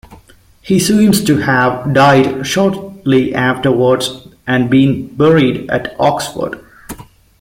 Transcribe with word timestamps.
He 0.63 0.79
seems 0.79 1.23
to 1.25 1.37
have 1.37 1.93
died 1.93 2.47
shortly 2.47 3.35
afterwards 3.35 4.29
and 4.47 4.67
been 4.67 5.13
buried 5.15 5.69
at 5.69 5.95
Oxford. 5.99 6.65